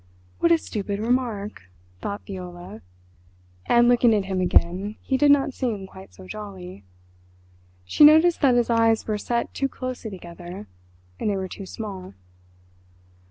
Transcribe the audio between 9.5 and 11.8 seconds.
too closely together—and they were too